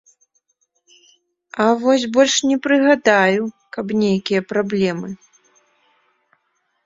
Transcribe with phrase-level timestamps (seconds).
[1.65, 3.43] А вось больш не прыгадаю,
[3.77, 5.09] каб нейкія праблемы.